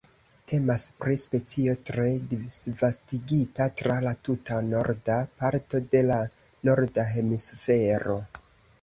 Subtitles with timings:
[0.51, 8.23] Temas pri specio tre disvastigita tra la tuta norda parto de la Norda Hemisfero.